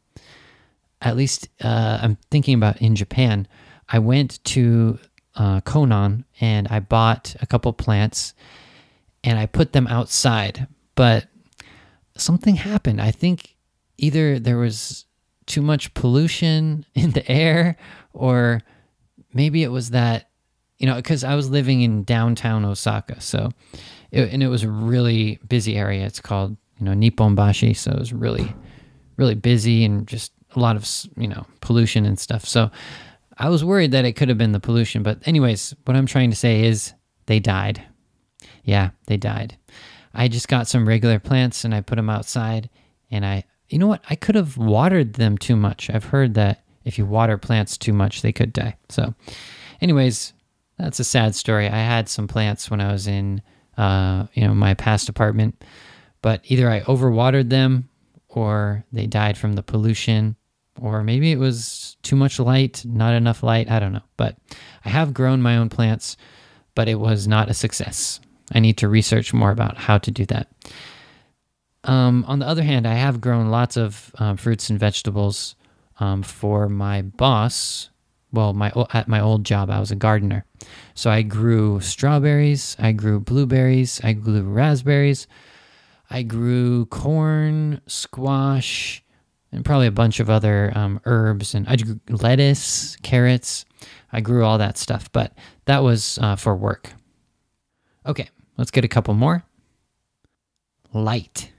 at 1.03 1.17
least 1.17 1.49
uh, 1.63 1.99
I'm 2.03 2.17
thinking 2.31 2.55
about 2.55 2.81
in 2.81 2.97
Japan, 2.97 3.47
I 3.89 3.99
went 3.99 4.43
to 4.45 4.99
uh, 5.35 5.61
Konan 5.61 6.25
and 6.41 6.67
I 6.69 6.81
bought 6.81 7.37
a 7.41 7.47
couple 7.47 7.73
plants 7.75 8.33
and 9.23 9.39
I 9.39 9.45
put 9.45 9.73
them 9.73 9.87
outside. 9.87 10.67
But 10.95 11.27
something 12.17 12.57
happened. 12.57 13.01
I 13.01 13.11
think 13.11 13.55
either 13.99 14.39
there 14.39 14.59
was 14.59 15.05
too 15.45 15.63
much 15.63 15.93
pollution 15.93 16.87
in 16.95 17.11
the 17.11 17.31
air 17.31 17.77
or 18.15 18.63
maybe 19.35 19.63
it 19.63 19.71
was 19.71 19.91
that 19.91 20.28
you 20.79 20.87
know 20.87 20.95
because 20.97 21.25
i 21.25 21.35
was 21.35 21.51
living 21.51 21.83
in 21.83 22.03
downtown 22.05 22.65
osaka 22.65 23.21
so 23.21 23.51
it, 24.11 24.33
and 24.33 24.43
it 24.43 24.49
was 24.49 24.63
a 24.63 24.71
really 24.71 25.39
busy 25.49 25.77
area 25.77 26.05
it's 26.05 26.21
called 26.21 26.57
you 26.79 26.85
know 26.85 26.93
nipponbashi 26.93 27.77
so 27.77 27.91
it 27.91 27.99
was 27.99 28.13
really 28.13 28.55
really 29.17 29.35
busy 29.35 29.85
and 29.85 30.07
just 30.07 30.33
a 30.57 30.61
lot 30.61 30.77
of 30.77 30.89
you 31.17 31.29
know 31.29 31.47
pollution 31.61 32.05
and 32.05 32.19
stuff 32.19 32.45
so 32.45 32.71
i 33.39 33.49
was 33.49 33.65
worried 33.65 33.93
that 33.93 34.05
it 34.05 34.13
could 34.13 34.29
have 34.29 34.39
been 34.39 34.53
the 34.53 34.61
pollution 34.61 35.03
but 35.03 35.19
anyways 35.27 35.75
what 35.85 35.97
i'm 35.97 36.07
trying 36.07 36.31
to 36.31 36.37
say 36.37 36.65
is 36.65 36.95
they 37.27 37.41
died 37.41 37.83
yeah 38.65 38.91
they 39.07 39.17
died 39.17 39.57
i 40.15 40.29
just 40.29 40.49
got 40.49 40.69
some 40.69 40.89
regular 40.89 41.19
plants 41.19 41.65
and 41.65 41.75
i 41.75 41.81
put 41.81 41.97
them 41.97 42.11
outside 42.11 42.71
and 43.11 43.27
i 43.27 43.45
you 43.69 43.79
know 43.79 43.87
what? 43.87 44.03
I 44.09 44.15
could 44.15 44.35
have 44.35 44.57
watered 44.57 45.15
them 45.15 45.37
too 45.37 45.57
much. 45.57 45.91
I've 45.91 46.05
heard 46.05 46.35
that 46.35 46.65
if 46.85 46.99
you 46.99 47.05
water 47.05 47.37
plants 47.37 47.77
too 47.77 47.93
much, 47.93 48.23
they 48.23 48.33
could 48.33 48.53
die. 48.53 48.77
So, 48.89 49.15
anyways, 49.81 50.33
that's 50.79 51.01
a 51.01 51.05
sad 51.05 51.35
story. 51.35 51.67
I 51.67 51.79
had 51.79 52.09
some 52.09 52.29
plants 52.29 52.71
when 52.71 52.81
I 52.81 52.93
was 52.93 53.07
in, 53.07 53.43
uh, 53.77 54.27
you 54.35 54.47
know, 54.47 54.55
my 54.55 54.75
past 54.75 55.09
apartment, 55.09 55.65
but 56.23 56.41
either 56.45 56.71
I 56.71 56.81
overwatered 56.81 57.51
them, 57.51 57.89
or 58.29 58.85
they 58.93 59.07
died 59.07 59.37
from 59.37 59.55
the 59.55 59.63
pollution, 59.63 60.37
or 60.81 61.03
maybe 61.03 61.33
it 61.33 61.39
was 61.39 61.97
too 62.03 62.15
much 62.15 62.39
light, 62.39 62.85
not 62.85 63.15
enough 63.15 63.43
light. 63.43 63.71
I 63.71 63.81
don't 63.81 63.93
know. 63.93 64.03
But 64.17 64.37
I 64.85 64.91
have 64.91 65.15
grown 65.15 65.43
my 65.43 65.57
own 65.57 65.69
plants, 65.69 66.17
but 66.75 66.89
it 66.89 66.97
was 66.97 67.27
not 67.27 67.51
a 67.51 67.55
success. 67.55 68.21
I 68.53 68.61
need 68.61 68.77
to 68.79 68.89
research 68.89 69.35
more 69.35 69.51
about 69.51 69.77
how 69.77 69.99
to 69.99 70.11
do 70.11 70.25
that. 70.27 70.49
Um, 71.85 72.25
on 72.29 72.39
the 72.39 72.47
other 72.47 72.63
hand, 72.63 72.87
I 72.87 72.95
have 72.95 73.21
grown 73.21 73.49
lots 73.49 73.77
of 73.77 74.13
um, 74.19 74.37
fruits 74.37 74.71
and 74.71 74.79
vegetables 74.79 75.57
um, 76.01 76.23
for 76.23 76.69
my 76.69 77.03
boss. 77.03 77.91
Well, 78.33 78.53
my 78.53 78.73
at 78.93 79.09
my 79.09 79.21
old 79.21 79.45
job, 79.45 79.71
I 79.71 79.81
was 79.81 79.91
a 79.91 79.97
gardener, 79.97 80.45
so 80.95 81.11
I 81.11 81.23
grew 81.23 81.81
strawberries, 81.81 82.77
I 82.79 82.93
grew 82.93 83.21
blueberries, 83.21 84.01
I 84.05 84.13
grew 84.13 84.43
raspberries, 84.43 85.27
I 86.11 86.23
grew 86.23 86.87
corn, 86.87 87.81
squash, 87.87 89.03
and 89.51 89.65
probably 89.65 89.87
a 89.87 89.93
bunch 89.93 90.21
of 90.21 90.29
other 90.29 90.73
um, 90.75 91.01
herbs, 91.05 91.55
and 91.55 91.67
I 91.69 91.77
grew 91.77 92.01
lettuce, 92.09 92.97
carrots. 93.03 93.65
I 94.13 94.21
grew 94.21 94.45
all 94.45 94.59
that 94.59 94.79
stuff, 94.79 95.11
but 95.13 95.33
that 95.67 95.83
was 95.83 96.19
uh, 96.21 96.37
for 96.37 96.55
work. 96.55 96.93
Okay, 98.07 98.29
let's 98.57 98.71
get 98.71 98.85
a 98.85 98.89
couple 98.89 99.15
more. 99.15 99.45
Light. 100.93 101.53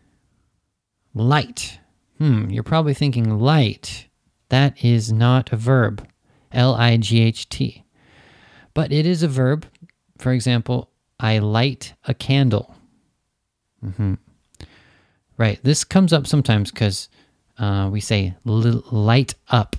Light. 1.13 1.79
Hmm, 2.17 2.49
you're 2.49 2.63
probably 2.63 2.93
thinking 2.93 3.39
light. 3.39 4.07
That 4.49 4.83
is 4.83 5.11
not 5.11 5.53
a 5.53 5.57
verb. 5.57 6.07
L 6.51 6.75
I 6.75 6.97
G 6.97 7.21
H 7.21 7.49
T. 7.49 7.83
But 8.73 8.91
it 8.91 9.05
is 9.05 9.23
a 9.23 9.27
verb. 9.27 9.65
For 10.17 10.31
example, 10.31 10.89
I 11.19 11.39
light 11.39 11.93
a 12.05 12.13
candle. 12.13 12.75
Mm-hmm. 13.83 14.15
Right. 15.37 15.59
This 15.63 15.83
comes 15.83 16.11
up 16.11 16.27
sometimes 16.27 16.71
because 16.71 17.09
uh, 17.57 17.89
we 17.91 18.01
say 18.01 18.35
light 18.43 19.35
up. 19.49 19.75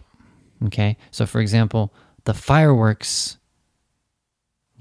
Okay. 0.67 0.97
So, 1.11 1.27
for 1.27 1.41
example, 1.41 1.95
the 2.25 2.35
fireworks 2.35 3.39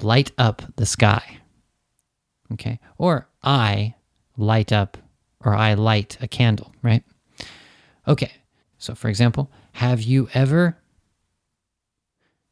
light 0.02 0.32
up 0.38 0.62
the 0.76 0.86
sky. 0.86 1.38
Okay. 2.54 2.80
Or 2.98 3.28
I 3.44 3.96
light 4.38 4.72
up 4.72 4.98
or 5.44 5.56
I 5.56 5.74
light 5.74 6.18
a 6.22 6.28
candle, 6.28 6.74
right? 6.82 7.04
Okay, 8.08 8.32
so 8.78 8.96
for 8.96 9.10
example, 9.10 9.52
have 9.74 10.02
you 10.02 10.30
ever? 10.34 10.78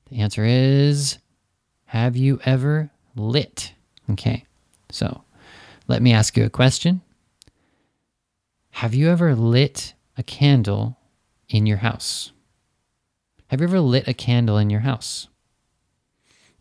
The 0.10 0.20
answer 0.20 0.46
is 0.46 1.18
have 1.86 2.16
you 2.16 2.40
ever 2.46 2.92
lit? 3.16 3.74
Okay, 4.12 4.46
so 4.90 5.24
let 5.88 6.02
me 6.02 6.14
ask 6.14 6.38
you 6.38 6.46
a 6.46 6.50
question. 6.50 7.02
Have 8.72 8.94
you 8.94 9.10
ever 9.10 9.36
lit 9.36 9.94
a 10.18 10.24
candle 10.24 10.98
in 11.50 11.66
your 11.66 11.78
house? 11.78 12.32
Have 13.48 13.62
you 13.62 13.68
ever 13.68 13.80
lit 13.80 14.08
a 14.08 14.14
candle 14.14 14.58
in 14.58 14.70
your 14.70 14.82
house? 14.82 15.30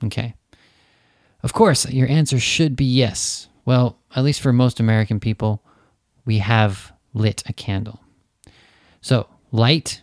Okay. 0.04 0.34
Of 1.42 1.52
course, 1.52 1.88
your 1.90 2.08
answer 2.08 2.38
should 2.38 2.76
be 2.76 2.84
yes. 2.84 3.48
Well, 3.64 3.98
at 4.14 4.24
least 4.24 4.40
for 4.40 4.52
most 4.52 4.80
American 4.80 5.20
people, 5.20 5.62
we 6.24 6.38
have 6.38 6.92
lit 7.12 7.42
a 7.46 7.52
candle. 7.52 8.00
So, 9.00 9.28
light, 9.52 10.02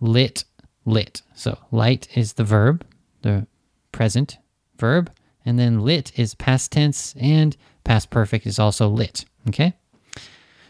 lit, 0.00 0.44
lit. 0.84 1.22
So, 1.34 1.58
light 1.70 2.08
is 2.16 2.34
the 2.34 2.44
verb, 2.44 2.84
the 3.22 3.46
present 3.92 4.38
verb, 4.78 5.10
and 5.44 5.58
then 5.58 5.80
lit 5.80 6.18
is 6.18 6.34
past 6.34 6.72
tense, 6.72 7.14
and 7.18 7.56
past 7.84 8.10
perfect 8.10 8.46
is 8.46 8.58
also 8.58 8.88
lit. 8.88 9.24
Okay? 9.48 9.74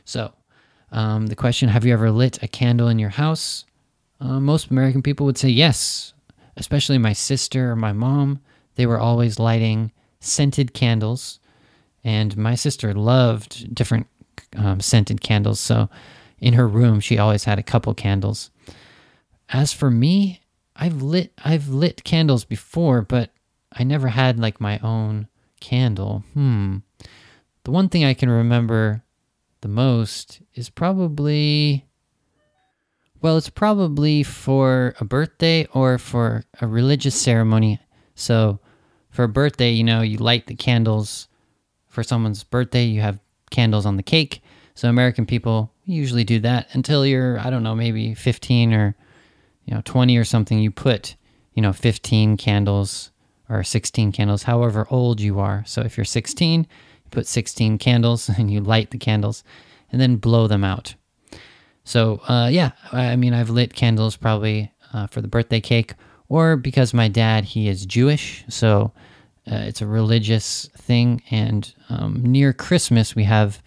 So, 0.05 0.33
um, 0.91 1.27
the 1.27 1.37
question 1.37 1.69
Have 1.69 1.85
you 1.85 1.93
ever 1.93 2.11
lit 2.11 2.43
a 2.43 2.49
candle 2.49 2.89
in 2.89 2.99
your 2.99 3.11
house? 3.11 3.65
Uh, 4.21 4.39
most 4.39 4.71
American 4.71 5.03
people 5.03 5.27
would 5.27 5.39
say 5.39 5.49
yes, 5.49 6.13
especially 6.57 6.99
my 6.99 7.13
sister 7.13 7.71
or 7.71 7.77
my 7.77 7.93
mom. 7.93 8.41
They 8.77 8.87
were 8.87 9.01
always 9.01 9.39
lighting 9.39 9.93
scented 10.21 10.73
candles, 10.73 11.41
and 12.05 12.37
my 12.37 12.55
sister 12.55 12.95
loved 12.95 13.75
different 13.75 14.07
um, 14.57 14.81
scented 14.81 15.21
candles. 15.21 15.61
So 15.61 15.89
in 16.39 16.55
her 16.55 16.69
room, 16.69 17.01
she 17.01 17.19
always 17.19 17.45
had 17.45 17.59
a 17.59 17.63
couple 17.63 17.95
candles. 17.95 18.51
As 19.53 19.73
for 19.73 19.91
me, 19.91 20.41
I've 20.75 21.03
lit 21.03 21.33
I've 21.45 21.69
lit 21.69 22.05
candles 22.05 22.45
before, 22.45 23.03
but 23.03 23.31
I 23.73 23.85
never 23.85 24.09
had 24.09 24.39
like 24.39 24.61
my 24.61 24.79
own 24.79 25.29
candle. 25.61 26.25
Hmm. 26.33 26.79
The 27.65 27.71
one 27.71 27.89
thing 27.89 28.05
I 28.05 28.15
can 28.15 28.31
remember 28.31 29.05
the 29.61 29.69
most 29.69 30.41
is 30.55 30.71
probably 30.71 31.87
well, 33.23 33.37
it's 33.37 33.49
probably 33.49 34.25
for 34.25 34.95
a 34.99 35.05
birthday 35.05 35.67
or 35.73 35.97
for 35.97 36.43
a 36.61 36.67
religious 36.67 37.15
ceremony. 37.15 37.79
So, 38.17 38.59
for 39.11 39.25
a 39.25 39.29
birthday, 39.29 39.71
you 39.71 39.85
know, 39.85 40.01
you 40.01 40.19
light 40.19 40.49
the 40.49 40.57
candles. 40.57 41.29
For 41.87 42.03
someone's 42.03 42.43
birthday, 42.43 42.85
you 42.85 43.01
have 43.01 43.21
candles 43.51 43.87
on 43.87 43.97
the 43.97 44.03
cake. 44.03 44.43
So, 44.75 44.89
American 44.89 45.25
people 45.25 45.71
usually 45.85 46.25
do 46.25 46.41
that 46.41 46.67
until 46.73 47.07
you're, 47.07 47.39
I 47.39 47.49
don't 47.49 47.63
know, 47.63 47.77
maybe 47.77 48.15
15 48.15 48.73
or, 48.73 48.97
you 49.65 49.75
know, 49.75 49.83
20 49.85 50.17
or 50.17 50.25
something. 50.25 50.59
You 50.59 50.71
put, 50.71 51.17
you 51.55 51.63
know, 51.63 51.73
15 51.73 52.37
candles 52.37 53.11
or 53.49 53.63
16 53.63 54.13
candles, 54.13 54.45
however 54.45 54.87
old 54.91 55.21
you 55.21 55.39
are. 55.39 55.63
So, 55.67 55.83
if 55.83 55.97
you're 55.97 56.05
16, 56.05 56.61
you 56.61 57.11
put 57.11 57.27
16 57.27 57.79
candles 57.79 58.29
and 58.39 58.51
you 58.51 58.61
light 58.61 58.91
the 58.91 58.99
candles 58.99 59.45
and 59.91 60.01
then 60.01 60.17
blow 60.17 60.47
them 60.47 60.65
out. 60.65 60.95
So, 61.85 62.21
uh, 62.29 62.49
yeah, 62.51 62.73
I 62.93 63.17
mean, 63.17 63.35
I've 63.35 63.51
lit 63.51 63.75
candles 63.75 64.17
probably 64.17 64.73
uh, 64.93 65.09
for 65.09 65.21
the 65.21 65.29
birthday 65.29 65.61
cake 65.61 65.95
or 66.29 66.57
because 66.57 66.95
my 66.95 67.09
dad, 67.09 67.45
he 67.45 67.69
is 67.69 67.85
Jewish. 67.85 68.45
So, 68.49 68.93
uh, 69.51 69.57
it's 69.57 69.83
a 69.83 69.87
religious 69.87 70.69
thing. 70.77 71.23
And 71.31 71.73
um, 71.89 72.23
near 72.25 72.53
Christmas, 72.53 73.17
we 73.17 73.25
have 73.25 73.63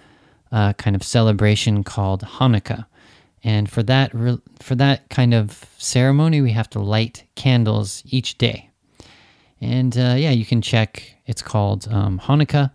a 0.52 0.74
kind 0.78 0.96
of 0.96 1.04
celebration 1.04 1.84
called 1.84 2.22
Hanukkah. 2.22 2.86
And 3.46 3.70
for 3.70 3.82
that, 3.84 4.12
for 4.60 4.76
that 4.76 5.10
kind 5.10 5.34
of 5.34 5.66
ceremony, 5.78 6.42
we 6.42 6.52
have 6.52 6.70
to 6.72 6.80
light 6.80 7.24
candles 7.36 8.04
each 8.06 8.38
day. 8.38 8.70
And 9.62 9.98
uh, 9.98 10.16
yeah, 10.18 10.32
you 10.32 10.46
can 10.46 10.62
check. 10.62 11.16
It's 11.26 11.42
called 11.42 11.88
um, 11.90 12.20
Hanukkah, 12.20 12.72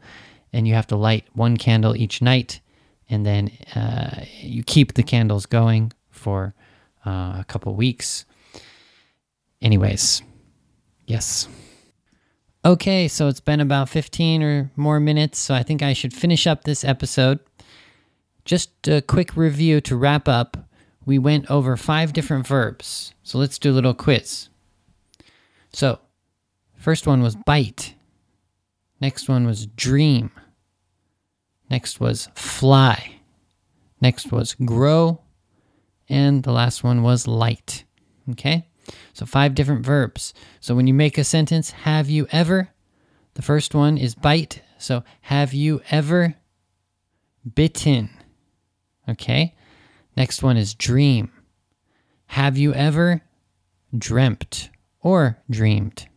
and 0.52 0.66
you 0.66 0.72
have 0.72 0.86
to 0.86 0.96
light 0.96 1.26
one 1.34 1.58
candle 1.58 1.94
each 1.94 2.22
night 2.22 2.60
and 3.10 3.26
then 3.26 3.50
uh, 3.74 4.24
you 4.40 4.62
keep 4.62 4.94
the 4.94 5.02
candles 5.02 5.44
going 5.44 5.92
for 6.10 6.54
uh, 7.04 7.36
a 7.38 7.44
couple 7.48 7.74
weeks. 7.74 8.24
Anyways, 9.60 10.22
yes. 11.06 11.48
Okay, 12.64 13.08
so 13.08 13.26
it's 13.26 13.40
been 13.40 13.60
about 13.60 13.88
15 13.88 14.42
or 14.42 14.70
more 14.76 15.00
minutes, 15.00 15.38
so 15.38 15.54
I 15.54 15.62
think 15.62 15.82
I 15.82 15.92
should 15.92 16.14
finish 16.14 16.46
up 16.46 16.64
this 16.64 16.84
episode. 16.84 17.40
Just 18.50 18.88
a 18.88 19.00
quick 19.00 19.36
review 19.36 19.80
to 19.82 19.94
wrap 19.94 20.26
up. 20.26 20.56
We 21.06 21.20
went 21.20 21.48
over 21.48 21.76
five 21.76 22.12
different 22.12 22.48
verbs, 22.48 23.14
so 23.22 23.38
let's 23.38 23.60
do 23.60 23.70
a 23.70 23.76
little 23.78 23.94
quiz. 23.94 24.48
So, 25.72 26.00
first 26.76 27.06
one 27.06 27.22
was 27.22 27.36
bite, 27.36 27.94
next 29.00 29.28
one 29.28 29.46
was 29.46 29.66
dream. 29.66 30.32
Next 31.70 32.00
was 32.00 32.28
fly. 32.34 33.20
Next 34.00 34.32
was 34.32 34.54
grow. 34.54 35.20
And 36.08 36.42
the 36.42 36.50
last 36.50 36.82
one 36.82 37.04
was 37.04 37.28
light. 37.28 37.84
Okay? 38.30 38.66
So 39.12 39.26
five 39.26 39.54
different 39.54 39.86
verbs. 39.86 40.34
So 40.58 40.74
when 40.74 40.88
you 40.88 40.94
make 40.94 41.18
a 41.18 41.22
sentence, 41.22 41.70
have 41.70 42.10
you 42.10 42.26
ever? 42.32 42.70
The 43.34 43.42
first 43.42 43.76
one 43.76 43.96
is 43.96 44.16
bite. 44.16 44.60
So 44.76 45.04
have 45.20 45.54
you 45.54 45.82
ever 45.92 46.34
bitten? 47.54 48.10
Okay? 49.10 49.54
Next 50.16 50.42
one 50.42 50.56
is 50.56 50.74
dream. 50.74 51.30
Have 52.26 52.56
you 52.56 52.72
ever 52.74 53.22
dreamt 53.96 54.70
or 55.00 55.38
dreamed? 55.50 56.08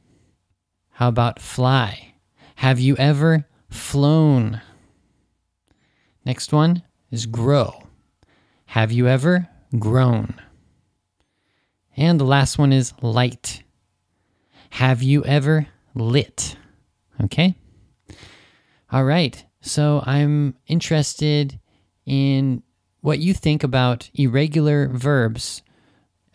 How 0.91 1.08
about 1.08 1.39
fly? 1.39 2.15
Have 2.56 2.79
you 2.79 2.95
ever 2.97 3.45
flown? 3.69 4.62
Next 6.25 6.53
one 6.53 6.84
is 7.12 7.25
grow. 7.25 7.88
Have 8.67 8.91
you 8.91 9.08
ever 9.08 9.49
grown? 9.77 10.39
And 11.97 12.19
the 12.19 12.25
last 12.25 12.58
one 12.58 12.71
is 12.71 12.93
light. 13.01 13.63
Have 14.71 15.03
you 15.03 15.23
ever 15.25 15.67
lit? 15.93 16.58
Okay. 17.23 17.56
All 18.91 19.03
right. 19.03 19.43
So 19.62 20.03
I'm 20.06 20.56
interested 20.67 21.60
in 22.06 22.63
what 23.03 23.19
you 23.19 23.33
think 23.33 23.65
about 23.65 24.09
irregular 24.13 24.87
verbs. 24.87 25.61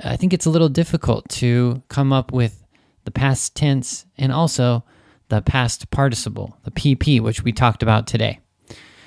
I 0.05 0.17
think 0.17 0.35
it's 0.35 0.45
a 0.45 0.51
little 0.51 0.69
difficult 0.69 1.27
to 1.31 1.83
come 1.89 2.13
up 2.13 2.31
with 2.31 2.63
the 3.05 3.11
past 3.11 3.57
tense 3.57 4.05
and 4.19 4.31
also 4.31 4.85
the 5.31 5.41
past 5.41 5.91
participle, 5.91 6.59
the 6.65 6.71
PP, 6.71 7.23
which 7.23 7.43
we 7.43 7.53
talked 7.53 7.83
about 7.83 8.07
today. 8.07 8.41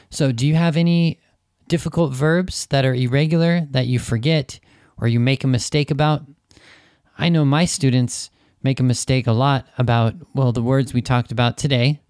So, 0.10 0.32
do 0.32 0.48
you 0.48 0.56
have 0.56 0.76
any 0.76 1.20
difficult 1.68 2.14
verbs 2.14 2.66
that 2.68 2.84
are 2.84 2.96
irregular 2.96 3.68
that 3.70 3.86
you 3.86 4.00
forget 4.00 4.60
or 4.98 5.08
you 5.08 5.20
make 5.20 5.44
a 5.44 5.48
mistake 5.48 5.92
about? 5.92 6.24
I 7.20 7.30
know 7.30 7.46
my 7.46 7.66
students 7.66 8.32
make 8.64 8.80
a 8.80 8.84
mistake 8.84 9.28
a 9.28 9.34
lot 9.34 9.68
about, 9.78 10.16
well, 10.34 10.52
the 10.52 10.64
words 10.64 10.96
we 10.96 11.04
talked 11.04 11.32
about 11.32 11.60
today, 11.60 12.02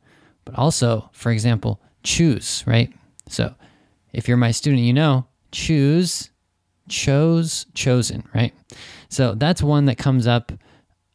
but 0.46 0.58
also, 0.58 1.10
for 1.12 1.30
example, 1.30 1.82
choose, 2.04 2.64
right? 2.66 2.94
So, 3.28 3.54
if 4.14 4.30
you're 4.30 4.38
my 4.38 4.52
student, 4.52 4.84
you 4.84 4.94
know, 4.94 5.28
choose, 5.52 6.30
chose, 6.90 7.66
chosen, 7.74 8.24
right? 8.34 8.54
So, 9.10 9.36
that's 9.36 9.62
one 9.62 9.86
that 9.86 9.98
comes 9.98 10.28
up 10.28 10.52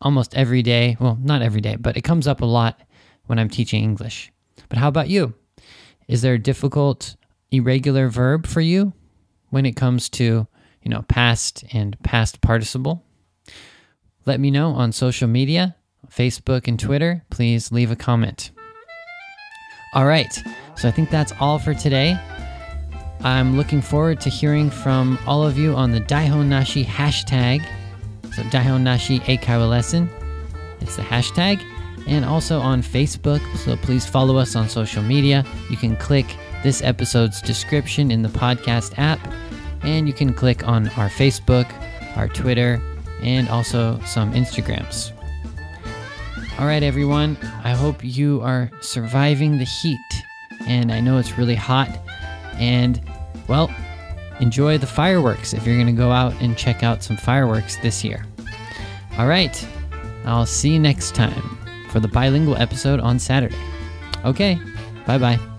almost 0.01 0.35
every 0.35 0.63
day. 0.63 0.97
Well, 1.01 1.19
not 1.21 1.43
every 1.43 1.61
day, 1.61 1.77
but 1.77 1.97
it 1.97 2.03
comes 2.03 2.27
up 2.27 2.41
a 2.41 2.47
lot 2.47 2.81
when 3.27 3.39
I'm 3.39 3.49
teaching 3.49 3.83
English. 3.83 4.33
But 4.69 4.79
how 4.79 4.89
about 4.89 5.09
you? 5.09 5.35
Is 6.09 6.23
there 6.23 6.35
a 6.35 6.39
difficult 6.39 7.17
irregular 7.51 8.09
verb 8.09 8.47
for 8.47 8.61
you 8.61 8.93
when 9.51 9.67
it 9.67 9.77
comes 9.77 10.09
to, 10.11 10.47
you 10.83 10.91
know, 10.91 11.03
past 11.03 11.65
and 11.73 12.01
past 12.03 12.41
participle? 12.41 13.05
Let 14.25 14.41
me 14.41 14.51
know 14.51 14.71
on 14.71 14.93
social 14.93 15.29
media, 15.29 15.77
Facebook 16.09 16.69
and 16.69 16.79
Twitter. 16.79 17.25
Please 17.31 17.71
leave 17.73 17.91
a 17.91 17.97
comment. 17.97 18.51
All 19.95 20.07
right. 20.07 20.33
So 20.77 20.89
I 20.89 20.91
think 20.91 21.11
that's 21.11 21.33
all 21.41 21.59
for 21.59 21.75
today. 21.75 22.19
I'm 23.21 23.57
looking 23.57 23.81
forward 23.81 24.21
to 24.23 24.31
hearing 24.31 24.71
from 24.71 25.19
all 25.27 25.47
of 25.47 25.59
you 25.59 25.75
on 25.75 25.91
the 25.91 26.01
Daihon 26.01 26.47
Nashi 26.47 26.85
hashtag. 26.85 27.67
So 28.35 28.43
Daihon 28.45 28.83
Nashi 28.83 29.21
Eikaiwa 29.21 29.69
lesson. 29.69 30.09
It's 30.81 30.97
the 30.97 31.03
hashtag 31.03 31.63
and 32.07 32.25
also 32.25 32.61
on 32.61 32.83
Facebook. 32.83 33.41
So 33.57 33.77
please 33.77 34.07
follow 34.07 34.37
us 34.37 34.55
on 34.55 34.69
social 34.69 35.03
media. 35.03 35.45
You 35.71 35.77
can 35.77 35.97
click 35.97 36.27
this 36.63 36.83
episode's 36.83 37.41
description 37.43 38.11
in 38.11 38.23
the 38.23 38.29
podcast 38.29 38.99
app, 38.99 39.21
and 39.83 40.07
you 40.07 40.13
can 40.13 40.33
click 40.33 40.67
on 40.67 40.89
our 40.91 41.09
Facebook, 41.09 41.71
our 42.17 42.29
Twitter, 42.29 42.81
and 43.23 43.49
also 43.49 44.01
some 44.05 44.33
Instagrams. 44.33 45.13
All 46.59 46.67
right, 46.67 46.83
everyone, 46.83 47.37
I 47.65 47.73
hope 47.73 48.03
you 48.03 48.41
are 48.43 48.71
surviving 48.81 49.59
the 49.59 49.65
heat. 49.65 49.99
And 50.67 50.91
I 50.91 51.01
know 51.01 51.19
it's 51.19 51.37
really 51.39 51.55
hot. 51.55 51.89
And, 52.59 53.01
well, 53.49 53.75
enjoy 54.41 54.79
the 54.79 54.87
fireworks 54.87 55.53
if 55.53 55.67
you're 55.67 55.77
going 55.77 55.87
to 55.87 55.93
go 55.93 56.11
out 56.11 56.35
and 56.41 56.57
check 56.57 56.83
out 56.83 57.03
some 57.03 57.17
fireworks 57.17 57.77
this 57.77 58.05
year. 58.05 58.25
All 59.19 59.27
right, 59.27 59.67
I'll 60.25 60.47
see 60.47 60.71
you 60.71 60.79
next 60.79 61.15
time 61.15 61.59
for 61.91 62.01
the 62.01 62.09
bilingual 62.09 62.57
episode 62.57 63.01
on 63.01 63.19
Saturday. 63.19 63.57
Okay, 64.25 64.59
bye 65.07 65.19
bye. 65.19 65.56